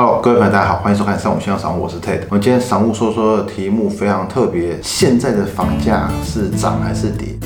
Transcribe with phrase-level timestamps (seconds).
[0.00, 2.20] Hello，各位朋友，大家好，欢迎收看上午先生，我是 Ted。
[2.28, 7.36] 我们今天赏物说说的题目非常特别，现在的房价是涨还是跌？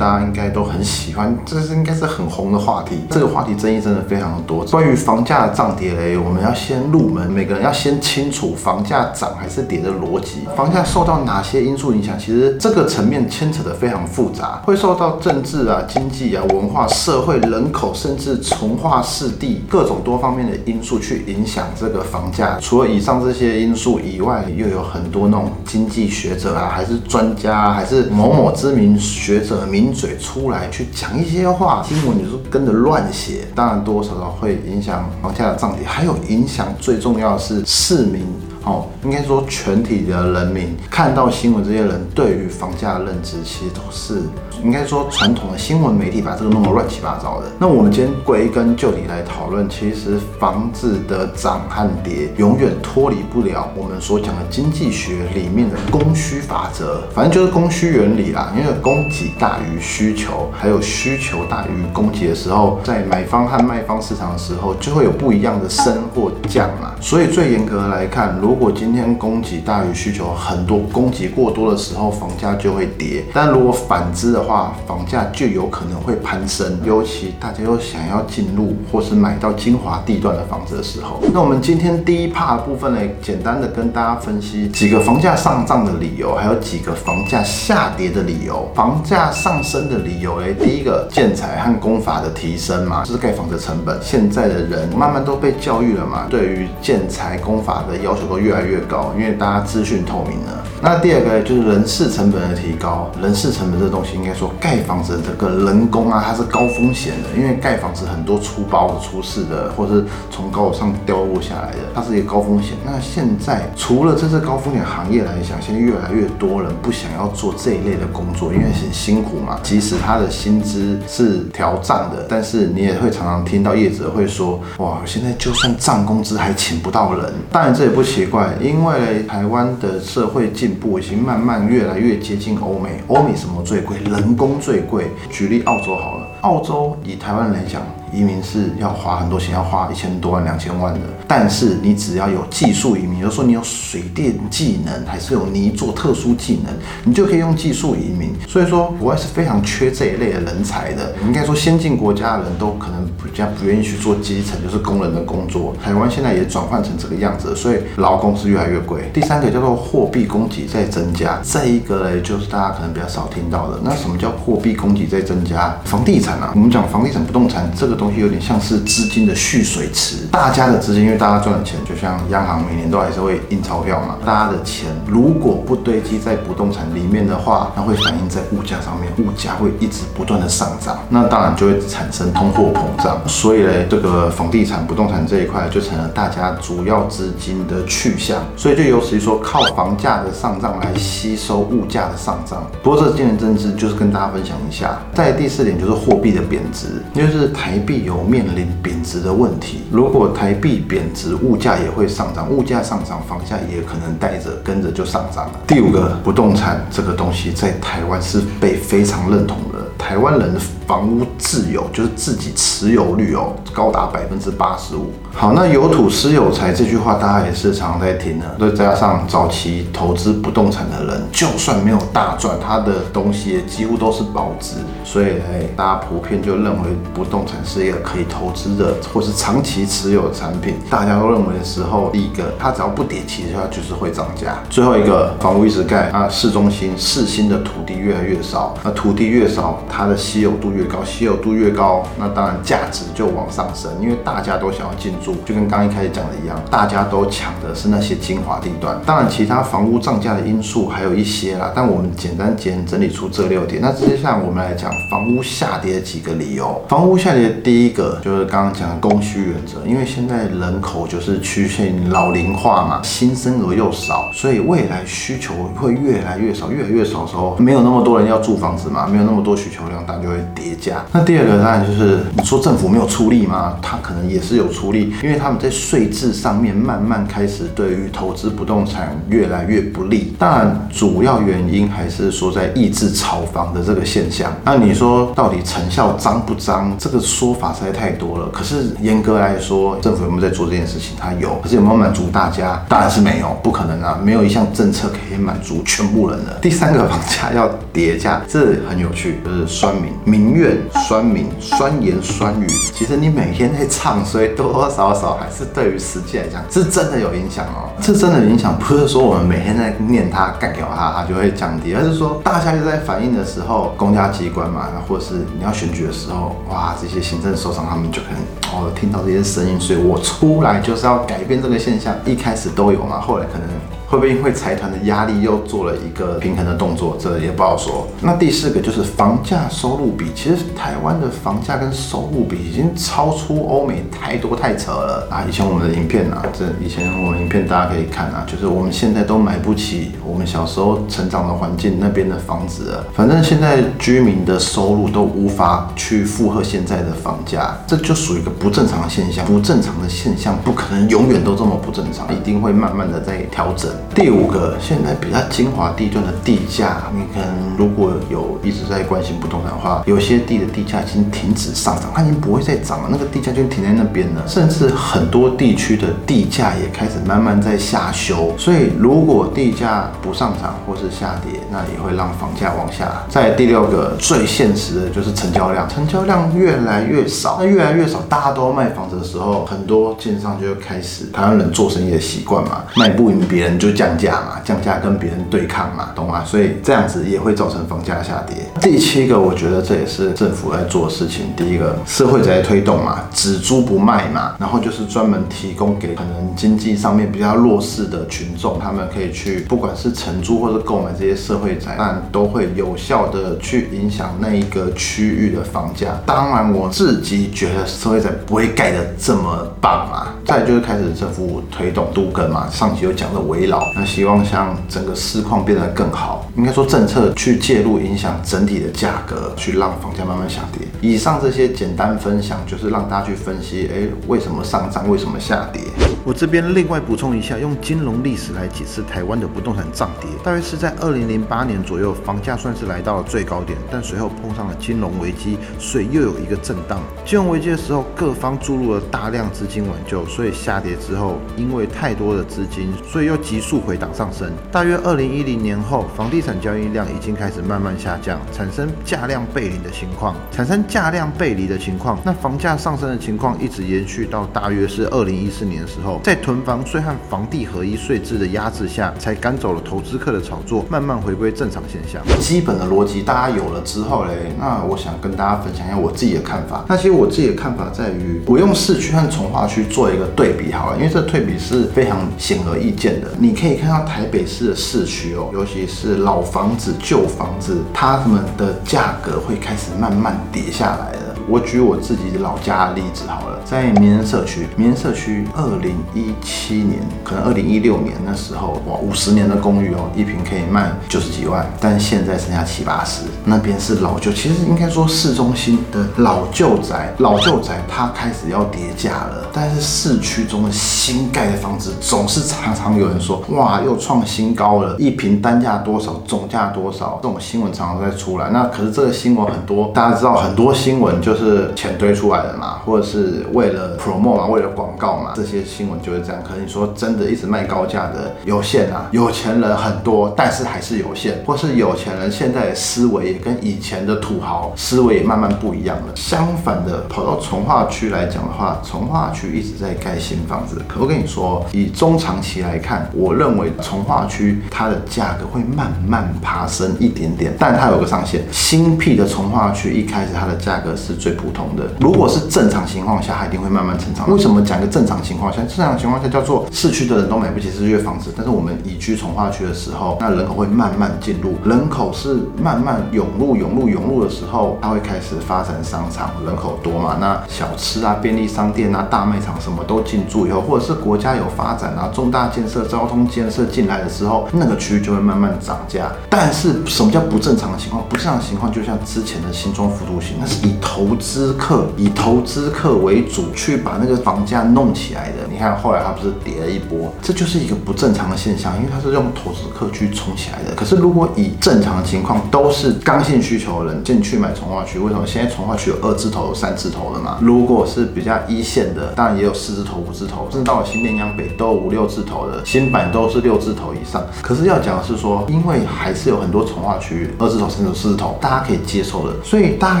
[0.00, 3.00] 大家应该都很喜欢，这是应该是很红的话题。
[3.10, 4.64] 这个话题争议真的非常的多。
[4.64, 10.48] 关于房价的涨跌嘞，我们要先入门，每个人要先清楚房价涨还是跌的逻辑。
[10.56, 12.18] 房价受到哪些因素影响？
[12.18, 22.56] 其实这个层面牵扯的非常复杂，会受到政治啊、经济啊、文化、社会、人口，甚至从化市地各种多方面的因素去影响这个房价。
[22.58, 29.89] 除了以上这些因素以外，又有很多那种经济学者啊，还是专家，还是某某知名学者名。
[29.92, 38.24] 嘴出来去讲一些话，新闻你说跟着乱写，当然多多少少会影响房价的涨跌，还有影响最重要的是市民。
[38.64, 44.22] 哦，应该说全体的人民看到新闻，这些人对于房价的认知，其实都是
[44.62, 47.46] 应该说传统的新闻媒体把这个弄得乱七八糟的。
[47.58, 58.52] 那我们今天归根究底来讨论，其实房子的涨和跌永远脱离不了我们所讲的经济学里面的供需法则，反正就是供需原理啦。
[58.54, 66.92] 因为供给大于需求，还有需求大于供给的时候，在买方和卖方市场的时候，就会有不一样的升或降嘛。
[67.00, 76.76] 所以最严格来看，如如果今天供给大于需求，很多供给过多的时候，房价就会跌；但如果反之的话，房价就有可能会攀升。
[76.84, 88.68] 尤其大家又想要进入或是买到精华地段的房子的时候，那我们今天第一 part 部分呢，简单的跟大家分析几个房价上涨的理由，还有几个房价下跌的理由。
[88.74, 93.96] 房价上升的理由嘞，第一个建材和工法的提升嘛，就是盖房子成本。
[94.02, 98.39] 现在的人慢慢都被教育了嘛，对于建材工法的要求都。
[98.40, 100.64] 越来越高，因为大家资讯透明了。
[100.82, 103.10] 那第二个就是人事成本的提高。
[103.20, 112.72] 人事成本这东西，应该说盖房子这个人工啊，它是高风险的，因为盖房子很多出包的、出事的，或是从高楼上掉落下来的，它是一个高风险。
[112.82, 119.60] 那现在除了这是高风险行业来讲，现在越来越多人不想要做这一类的工作，因为很辛苦嘛。
[119.62, 127.34] 即使他的薪资是调涨的，但是你也会常常听到业者会说：哇，现在就算涨工资还请不到人。
[127.52, 128.29] 当然这也不奇。
[128.30, 133.02] 怪，因为台湾的社会进步已经慢慢越来越接近欧美。
[133.08, 133.98] 欧美什么最贵？
[133.98, 135.10] 人工最贵。
[135.28, 137.82] 举例澳洲好了，澳洲以台湾来讲。
[138.12, 141.00] 移民是要花很多钱，要花一千多万、两千万的。
[141.32, 146.74] 但是你只要有技术移民，比如说你有水电技能，还是有泥做特殊技能，
[147.04, 148.34] 你就可以用技术移民。
[148.48, 151.14] 所以说，国外是非常缺这一类的人才的。
[151.24, 155.72] 应该说，先进国家的人都可能比较不愿意去做基层，就是工人的工作。
[155.80, 159.08] 台湾现在也转换成这个样子，所以劳工是越来越贵。
[159.14, 163.78] 第三个叫做货币供给在增加，这一个嘞就是大家可能比较少听到的。
[163.84, 165.78] 那什么叫货币供给在增加？
[165.84, 168.00] 房地产啊，我们讲房地产不动产这个。
[168.00, 174.16] 东西有点像是资金的蓄水池，大家的资金，因为大家赚的钱，就像央行每年都还是会印钞票嘛。
[174.24, 183.20] 大家的钱如果不堆积在不动产里面的话，那会反映在物价上面，物价会一直不断的上涨，那当然就会产生通货膨胀。
[183.26, 188.38] 所以呢，这个房地产、不动产这一块就成了大家主要资金的去向。
[188.56, 192.64] 所以就有此于说，靠房价的上涨来吸收物价的上涨。
[192.82, 194.98] 不过这今年政治就是跟大家分享一下。
[195.12, 197.78] 在第四点就是货币的贬值，就是台。
[197.80, 205.60] 币有面临贬值的问题，如果台币贬值，物价也会上涨，物价上涨，房价也可能带着跟着就上涨了。
[205.66, 215.12] 第五个，不动产这个东西在台湾是被非常认同的，台湾人的房屋自有就是自己持有率哦，高达百分之八十五。
[215.32, 230.74] 好，那有土私有财这句话大家也是常常在听的，再加上早期投资不动产的人，就算没有大赚，他的东西也几乎都是保值，所以哎，大家普遍就认为不动产是一个可以投资的或是长期持有的产品。
[230.90, 234.58] 大家都认为的时候，第一个它只要不跌，其实它就是会涨价。
[234.68, 245.34] 最后一个，房屋一直盖啊，市中心市心的土地越来越少，那土地越少，它的稀有度越高，稀有度越高，那当然价值就往上升，因为大家都想要进驻。
[245.44, 249.00] 就跟刚一开始讲的一样，大家都抢的是那些精华地段。
[249.04, 253.80] 当然，其他房屋涨价的因素还有一些啦，但我们简单简整理出这六点。
[253.82, 256.80] 那接下来我们来讲房屋下跌几个理由。
[256.88, 269.79] 房屋下跌第一个就是刚刚讲的供需原则，因为现在人口就是趋向老龄化嘛，新生儿又少，所以未来需求会越来越少，越来越少的时候，没有那么多人要住房子嘛，没有那么多需求。
[269.80, 271.02] 求量大，就会叠加。
[271.12, 273.76] 那第二个当然就是你说政府没有出力吗？
[273.80, 280.34] 他可能也是有出力，因为他们在税制上面慢慢开始对于投资不动产越来越不利。
[280.38, 284.52] 当然，主要原因还是说在抑制炒房的这个现象。
[284.64, 286.94] 那你说到底成效脏不脏？
[286.98, 288.48] 这个说法实在太多了。
[288.52, 291.16] 可是严格来说，政府有没有在做这件事情？
[291.18, 292.84] 它有，可是有没有满足大家？
[292.88, 296.58] 当然是没有，不可能啊，没有一项政策可以满足全部人的。
[296.60, 300.76] 第三个房价要叠加，这很有趣，就是酸民、民怨、
[301.06, 302.66] 酸民、酸言酸语。
[302.92, 307.88] 其实你每天在唱衰，多多少少还是对于实际来讲，是真的有影响哦。
[308.02, 322.12] 这真的影响，不是说我们每天在念它、干掉它，它就会降低，而是说大家就在反映的时候，公家机关嘛，或者是你要选举的时候，哇，这些行政首长他们就可能哦听到这些声音，所以我出来就是要改变这个现象。
[322.26, 323.68] 一开始都有嘛，后来可能。
[324.10, 327.16] 会不会因为财团的压力又做了一个平衡的动作？
[327.16, 328.08] 这也不好说。
[328.20, 335.46] 那第四个就是房价收入比，其实台湾的房价跟收入比已经超出欧美太多太扯了啊！
[335.48, 343.06] 以前我们的影片啊，这以前我们影片大家可以看啊，就是我们现在都买不起我们小时候成长的环境那边的房子了。
[343.14, 349.46] 反正现在居民的收入都无法去负荷现在的房价，这就属于一个不正常的现象。
[349.46, 353.88] 不正常的现象不可能永远都这么不正常，一定会慢慢的在调整。
[354.14, 364.42] 第五个，现在比较精华地段的地价，你可能如果有一直在关心不动产的话，有些地的地价已经停止上涨，它已经不会再涨了，那个地价就停在那边了。
[364.48, 368.52] 甚至很多地区的地价也开始慢慢在下修。
[368.58, 373.24] 所以如果地价不上涨或是下跌，那也会让房价往下。
[373.28, 383.89] 在第六个最现实的就是成交量，成交量越来越少，那越来越少，大家都卖房子的时候，很多建商就开始台湾人做生意的习惯嘛，卖不赢别人就。
[383.92, 386.44] 降价嘛，降价跟别人对抗嘛，懂吗？
[386.44, 388.56] 所以这样子也会造成房价下跌。
[388.80, 391.46] 第七个，我觉得这也是政府在做的事情。
[391.56, 406.08] 第一个，社会在推动嘛，只租不卖嘛，然后就是专门提供给可能经济上面比较弱势的群众，他们可以去，不管是承租或者购买这些社会宅，但都会有效的去影响那一个区域的房价。
[406.26, 410.28] 当然，我自己觉得社会宅不会盖得这么棒嘛。
[410.46, 413.79] 再就是开始政府推动都更嘛，上期有讲的围绕。
[413.94, 420.86] 那希望像整个市况变得更好，应该说政策去介入影响整体的价格，去让房价慢慢下跌。
[421.00, 425.82] 以上这些简单分享，就是让大家去分析，哎，为什么上涨，为什么下跌？
[426.22, 437.00] 我这边另外补充一下，用金融历史来解释台湾的不动产涨跌，大约是在二零零八年左右，房价算是来到了最高点，但随后碰上了金融危机，所以又有一个震荡。
[437.24, 444.52] 金融危机的时候，各方注入了大量资金挽救，所以下跌之后，因为太多的资金，所以又急速回档上升。
[444.70, 456.09] 大约二零一零年后，房地产交易量已经开始慢慢下降，产生价量背离的情况，产生价量背离的情况，那房价上升的情况一直延续到大约是二零一四年的时候。
[456.22, 462.22] 在囤房税和房地合一税制的压制下，才赶走了投资客的炒作，慢慢回归正常现象。
[462.40, 466.84] 基本的逻辑大家有了之后嘞，那我想跟大家分享一下我自己的看法。
[466.88, 473.28] 那其实我自己的看法在于，我用市区和从化区做一个对比好了，因为这对比是非常显而易见的。
[473.38, 481.29] 你可以看到台北市的市区哦，尤其是老房子、旧房子，它们的价格会开始慢慢跌下来了。
[481.50, 493.22] 我举我自己老家的例子好了，在民生社区，民生社区二零一七年，可能二零一六年那时候，哇，五十年的公寓哦，一平可以卖九十几万，但现在剩下七八十。
[493.44, 499.48] 那边是老旧，其实应该说市中心的老旧宅，老旧宅它开始要跌价了。
[499.52, 508.50] 但是市区中的新盖的房子，总是常常有人说，哇，又创新高了，一平单价多少，总价多少，这种新闻常常在出来。
[508.50, 511.39] 那可是这个新闻很多，大家知道很多新闻就是。
[511.40, 516.42] 是钱堆出来的嘛，或者是为了 promo 嘛，为了广告嘛，这些新闻就是这样。
[516.46, 526.12] 可能你说真的，一直卖高价的有限啊，有钱人很多，但是还是有限，或是有钱人现在的思维也跟以前的土豪思维也慢慢不一样了。
[526.14, 530.82] 相反的，跑到从化区来讲的话，从化区一直在盖新房子。
[530.86, 538.42] 可我跟你说，以中长期来看，我认为从化区它的价格会慢慢爬升一点点，但它有个上限。
[538.52, 541.29] 新辟的从化区一开始它的价格是最。
[541.30, 541.84] 最普通的。
[542.00, 544.28] 如果是正常情况下，它一定会慢慢成长。
[544.30, 545.62] 为什么讲一个正常情况下？
[545.62, 566.10] 正常情况下叫做市区的人都买不起市区房子，但是我们移居从化区的时候，那人口会慢慢进入，人口是慢慢涌入、涌入、涌入的时候，它会开始发展商场，人口多嘛，那小吃啊、便利商店啊、大卖场什么都进驻以后，或者是国家有发展啊、重大建设、交通建设进来的时候，那个区域就会慢慢涨价。
[566.28, 568.02] 但是什么叫不正常的情况？
[568.08, 575.46] 不正常的情况就像之前的新庄复都型，那是以投资客以投资客为主去把那个房价弄起来的。
[575.48, 580.74] 你看后来它不是跌了一波，这就是一个不正常的现象，因为它是用投资客去冲起来的。
[580.74, 587.38] 可是如果以正常的情况，都是刚性需求的人进去买从化区，为什么现在从化区有二字头、三字头的嘛？
[587.42, 594.22] 如果是比较一线的，当然也有四字头、五字头，甚至到了新店、江北都五六字头的，新版都是六字头以上。
[594.40, 600.00] 可是要讲的是说，因为还是有很多从化区二字头、三字头、四字头，大家可以接受的，所以大家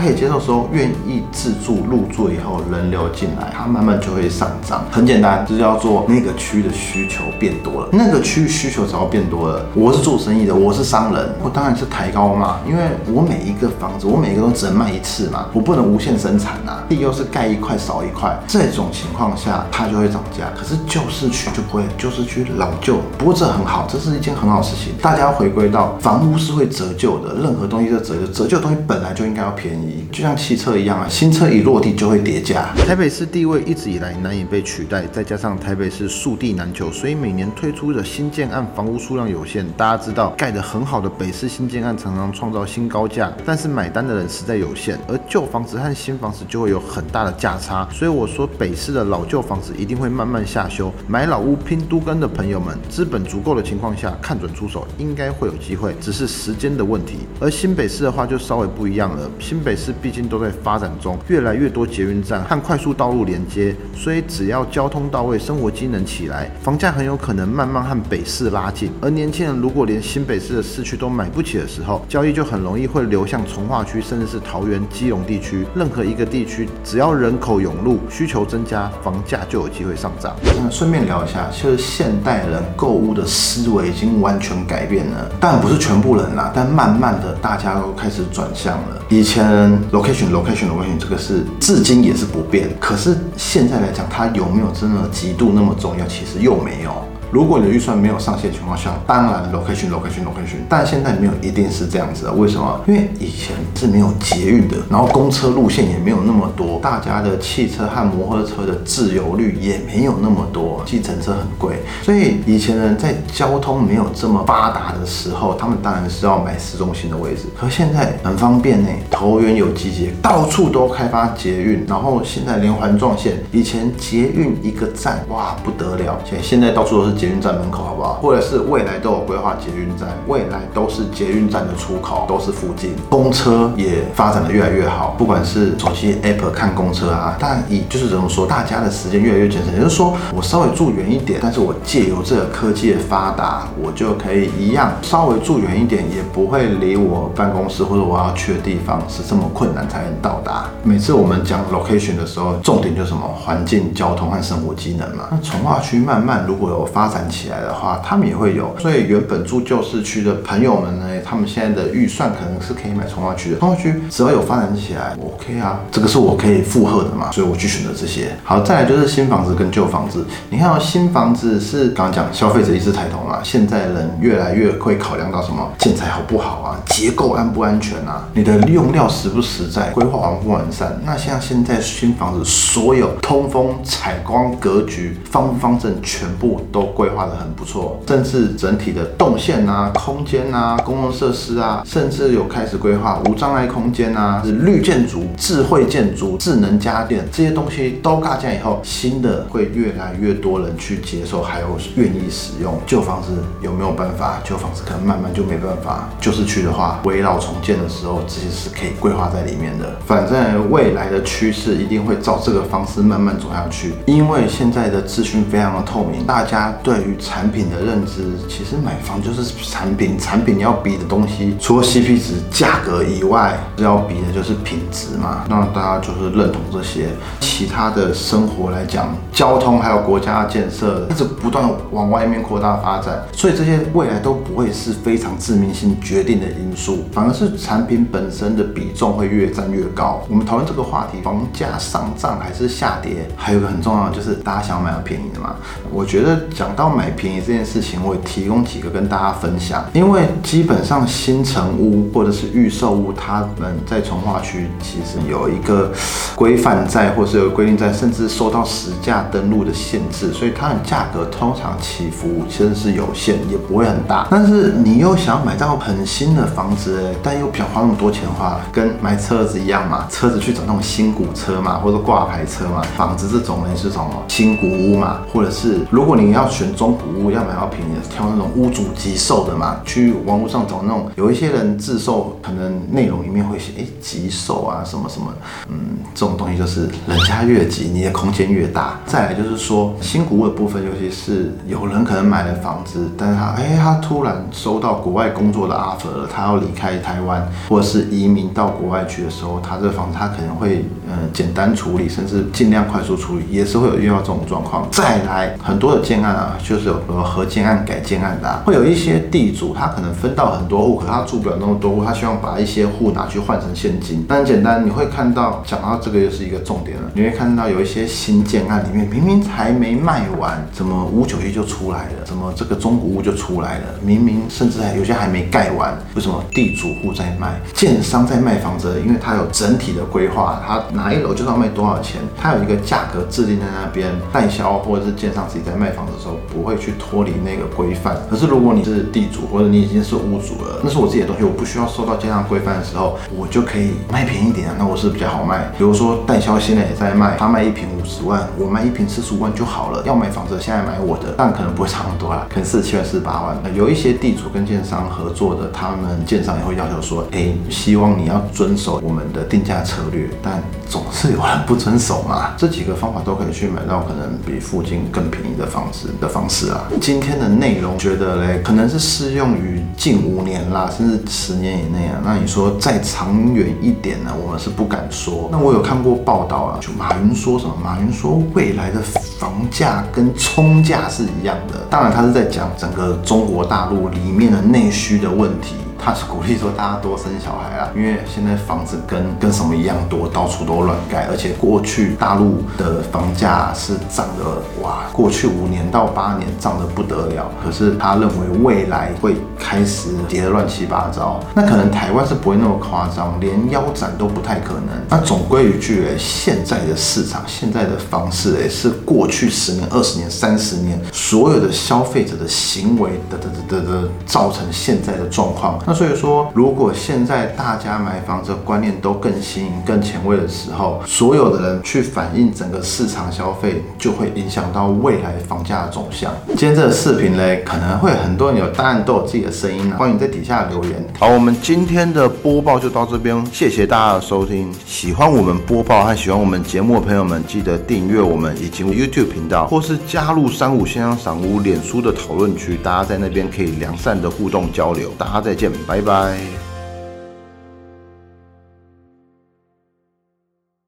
[0.00, 4.84] 可以接受时候，愿意自住入住以后，人流进来，它慢慢就会上涨。
[4.90, 16.82] 很简单，就是要做那个区的需求变多了，那个区域需求只要变多了，我是做生意的，我是商人，我当然是抬高嘛，因为我每一个房子，我每个都只能卖一次嘛，我不能无限生产呐。
[16.88, 20.44] 地又是盖一块少一块，这种情况下它就会涨价。
[20.56, 24.92] 可是旧市区就不会，旧市区老旧，不过这很好，这是一件很好事情。
[25.00, 32.74] 大家要回归到房屋是会折旧的，任何东西都折旧，折旧东西本来就应该要便宜，就像汽车一样啊，新车一落地就会叠价。
[32.86, 39.66] 台北市地位一直以来难以被取代，再加上台北市速地难求，所以每年推出的新建案房屋数量有限。
[39.76, 47.88] 大家知道，盖得很好的北市新建案常常创造新高价，但是买单的人实在有限，而旧房子和新房子就会有很大的价差。
[47.92, 50.92] 所以我说，北市的老旧房子一定会慢慢下修。
[51.06, 57.18] 买老屋拼都根的朋友们，资本足够的情况下，看准出手应该会有机会，只是时间的问题。
[57.38, 68.90] 而新北市的话就稍微不一样了，新北市毕竟都在发展中，越来越多捷运站和快速道路连接，所以只要交通到位，生活机能起来，房价很有可能慢慢和北市拉近。
[69.02, 75.66] 而年轻人如果连新北市的市区都买不起的时候，交易就很容易会流向从化区，甚至是桃园、基隆地区。
[75.74, 80.34] 任何一个地区，只要人口涌入，需求增加，房价就有机会上涨。
[80.42, 89.02] 那顺便聊一下，就是现代人购物的思维已经完全改变了，但不是全部人啦，但慢慢的大家都开始转向了。
[89.08, 89.46] 以前
[89.92, 96.06] location location 我跟你这个是至今也是不变，可是现在来讲，它有没有真的极度那么重要？
[96.06, 97.09] 其实又没有。
[97.30, 102.32] 如果你的预算没有上限情况下，当然 location location location，但现在没有一定是这样子的。
[102.32, 102.80] 为什么？
[102.88, 117.44] 因为以前是没有捷运的，然后公车路线也没有那么多，大家的汽车和摩托车的自由率也没有那么多，计程车很贵，所以以前人在交通没有这么发达的时候，他们当然是要买市中心的位置。
[117.56, 127.19] 可现在很方便呢，桃园有集结，到处都开发捷运，然后现在连环状线，以前捷运一个站哇不得了，现现在到处都是。
[127.20, 128.14] 捷运站门口好不好？
[128.14, 132.94] 或者是未来都有规划捷运站，未来都是捷运站的出口，都是附近。
[133.10, 150.64] 公车也发展的越来越好，不管是手机 app 看公车啊，但以就是怎么说，大家的时间越来越节省，也就是说我稍微住远一点，但是我借由这个科技的发达，我就可以一样稍微住远一点，也不会离我办公室或者我要去的地方是这么困难才能到达。
[150.82, 153.20] 每次我们讲 location 的时候，重点就是什么？
[153.40, 155.24] 环境、交通和生活机能嘛。
[155.30, 158.74] 那从化区慢慢如果有发展起来的话，他们也会有。
[158.78, 163.58] 所以原本住旧市区的朋友们呢，他们现在的预算可能是可以买从化区的。
[163.58, 168.34] 从化区只要有发展起来，OK 啊，这个是我可以负荷的嘛，所以我去选择这些。
[168.44, 170.24] 好，再来就是新房子跟旧房子。
[170.48, 181.00] 你看，新房子是刚刚讲消费者意识抬头嘛，现在人越来越会考量到什么建材好不好啊，结构安不安全啊，你的用料实不实在，规划完不完善。
[181.04, 202.78] 那像现在新房子，所有通风、采光、格局、方不方正，全部都规划的很不错，甚至整体的动线啊、空间啊、公共设施啊，甚至有开始规划无障碍空间啊、是绿建筑、智慧建筑、智能家电这些东西都搭建以后，新的会越来越多人去接受，还有愿意使用。
[202.86, 203.28] 旧房子
[203.62, 204.38] 有没有办法？
[204.44, 206.06] 旧房子可能慢慢就没办法。
[206.20, 209.96] 旧市区的话，围绕重建的时候，这些是可以规划在里面的。
[210.04, 216.89] 反正未来的趋势一定会照这个方式慢慢走下去，因为现在的资讯非常的透明，大家对。
[216.90, 225.44] 对于产品的认知，其实买房就是产品，产品要比的东西，除了 CP 值、价格以外，要比的就是品质嘛。
[225.48, 240.20] 那大家就是认同这些，其他的生活来讲，交通还有国家建设，一直不断往外面扩大发展，所以这些未来都不会是非常致命性决定的因素，反而是产品本身的比重会越占越高。
[240.28, 245.54] 我们讨论这个话题，房价上涨还是下跌，还有一个很重要的就是大家想买到便宜的嘛。
[245.92, 255.92] 我觉得讲到买便宜这件事情，我也提供几个跟大家分享，因为基本上新城屋或者是预售屋，他们在从化区其实有一个
[256.34, 264.26] 规范在，或是有规定在，甚至受到实价登录的限制，所以它的价格通常起伏其实是有限，也不会很大。
[264.30, 285.32] 但是你又想要买到很新的房子，但又不想花那么多钱的话，跟买车子一样嘛，车子去找那种新古车嘛，或者挂牌车嘛，房子这种呢是什么新古屋嘛，或者是如果你要选中古屋，要买到便宜的，挑那种屋主急售的嘛，去网络上找那种有一些人自售，可能内容里面会写哎急售啊什么什么，
[285.68, 288.98] 嗯，这种东西就是人家越急，你的空间越大。
[289.06, 304.86] 再来就是说新古屋的部分，尤其是有人可能买了房子，但是他哎他突然收到国外工作的 offer 了，他要离开台湾，或者是移民到国外去的时候，他这个房子他可能会呃简单处理，甚至尽量快速处理，也是会有遇到这种状况。
[304.90, 314.24] 再来很多的建案啊，就是有什么合建案、改建案的、会有一些地主他可能分到很多户，可他住不了那么多户，他希望把一些户拿去换成现金。
[314.28, 329.00] 但很简单，你会看到讲到这个又是一个重点了，你会看到有一些新建案里面明明才没卖完，怎么五九一就出来了，怎么这个中古屋就出来了，明明甚至还有些还没盖完，为什么地主户在卖，建商在卖房子？
[329.04, 338.16] 因为他有整体的规划，他哪一楼就是要卖多少钱，他有一个价格制定在那边，代销或者是建商自己在卖房子的时候不会去脱离那个规范。
[338.30, 345.70] 可是如果你是地主或者你已经是屋主了，那是我自己的东西，我不需要受到建商规范的时候，我就可以卖便宜一点啊，那我是比较好卖。
[345.76, 350.02] 比如说代销现在也在卖，他卖一瓶五十万，我卖一瓶四十五万就好了。
[350.06, 353.56] 要买房子现在买我的，但可能不会差那么多啦，可能四七万、四十八万。
[353.74, 362.54] 有一些地主跟建商合作的，他们建商也会要求说，哎，希望你要遵守我们的定价策略，但总是有人不遵守嘛。
[362.56, 366.88] 这几个方法都可以去买到可能比附近更便宜的房子的方式啊。
[367.00, 372.20] 今天的内容觉得嘞，可能是适用于近五年啦，甚至十年以内啊。
[372.24, 374.30] 那你说再长远一点呢？
[374.42, 375.48] 我们是不敢说。
[375.52, 377.74] 那我有看过报道啊，就马云说什么？
[377.82, 379.00] 马云说未来的
[379.38, 381.80] 房价跟冲价是一样的。
[381.90, 385.74] 当然，他是在讲整个中国大陆里面的内需的问题。
[386.02, 394.44] 他是鼓励说大家多生小孩啊，因为现在房子跟跟什么一样多，到处都乱盖，而且过去大陆的房价是涨的
[394.82, 397.50] 哇，过去五年到八年涨得不得了。
[397.62, 404.88] 可是他认为未来会开始跌得乱七八糟，那可能台湾是不会那么夸张，连腰斩都不太可能。
[405.08, 415.78] 那总归一句，哎，现在的市场，现在的方式，哎，是过去十年、二十年、三十年所有的消费者的行为的的的的造成现在的状况。
[415.86, 426.32] 那所以说，如果现在大家买房子观念都更新、更前卫的时候，所有的人去反映整个市场消费，就会影响到未来房价的走向。
[426.48, 431.04] 今天这个视频嘞，可能会很多人有答案，都有自己的声音啊，欢迎在底下留言。
[431.18, 434.72] 好，我们今天的播报就到这边，谢谢大家的收听。
[434.86, 445.10] 喜欢我们播报和喜欢我们节目的朋友们，记得订阅我们以及 YouTube 频道，或是加入三五先生赏屋脸书的讨论区，大家在那边可以良善的互动交流。
[445.18, 445.70] 大家再见。
[445.86, 446.69] 拜拜。